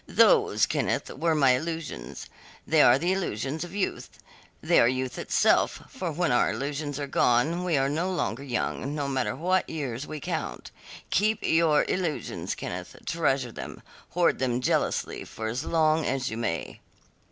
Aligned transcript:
Those, 0.07 0.65
Kenneth, 0.65 1.11
were 1.15 1.35
my 1.35 1.51
illusions. 1.51 2.25
They 2.65 2.81
are 2.81 2.97
the 2.97 3.11
illusions 3.11 3.63
of 3.63 3.75
youth; 3.75 4.09
they 4.59 4.79
are 4.79 4.87
youth 4.87 5.19
itself, 5.19 5.83
for 5.89 6.11
when 6.11 6.31
our 6.31 6.49
illusions 6.49 6.99
are 6.99 7.05
gone 7.05 7.63
we 7.63 7.77
are 7.77 7.87
no 7.87 8.11
longer 8.11 8.41
young 8.41 8.95
no 8.95 9.07
matter 9.07 9.35
what 9.35 9.69
years 9.69 10.07
we 10.07 10.19
count. 10.19 10.71
Keep 11.11 11.43
your 11.43 11.85
illusions, 11.87 12.55
Kenneth; 12.55 12.95
treasure 13.05 13.51
them, 13.51 13.83
hoard 14.15 14.39
them 14.39 14.59
jealously 14.59 15.23
for 15.23 15.45
as 15.45 15.65
long 15.65 16.03
as 16.03 16.31
you 16.31 16.37
may." 16.37 16.79